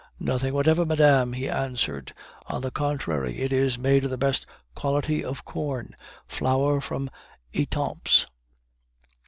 "Nothing 0.19 0.55
whatever, 0.55 0.83
madame," 0.83 1.33
he 1.33 1.47
answered; 1.47 2.11
"on 2.47 2.63
the 2.63 2.71
contrary, 2.71 3.39
it 3.41 3.53
is 3.53 3.77
made 3.77 4.03
of 4.03 4.09
the 4.09 4.17
best 4.17 4.47
quality 4.73 5.23
of 5.23 5.45
corn; 5.45 5.93
flour 6.27 6.81
from 6.81 7.07
Etampes." 7.53 8.25